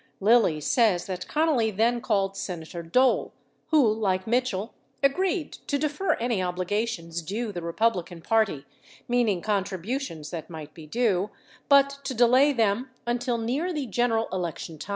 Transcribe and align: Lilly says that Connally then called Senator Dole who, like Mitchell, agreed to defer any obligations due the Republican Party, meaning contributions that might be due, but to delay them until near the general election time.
Lilly 0.19 0.59
says 0.59 1.05
that 1.05 1.27
Connally 1.27 1.69
then 1.69 2.01
called 2.01 2.35
Senator 2.35 2.81
Dole 2.81 3.33
who, 3.67 3.87
like 3.93 4.25
Mitchell, 4.25 4.73
agreed 5.03 5.51
to 5.67 5.77
defer 5.77 6.13
any 6.13 6.41
obligations 6.41 7.21
due 7.21 7.51
the 7.51 7.61
Republican 7.61 8.19
Party, 8.19 8.65
meaning 9.07 9.43
contributions 9.43 10.31
that 10.31 10.49
might 10.49 10.73
be 10.73 10.87
due, 10.87 11.29
but 11.69 11.99
to 12.03 12.15
delay 12.15 12.51
them 12.51 12.89
until 13.05 13.37
near 13.37 13.71
the 13.71 13.85
general 13.85 14.27
election 14.33 14.79
time. 14.79 14.89